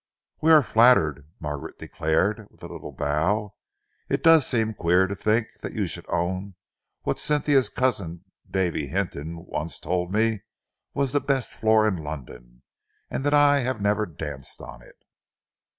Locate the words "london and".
11.97-13.23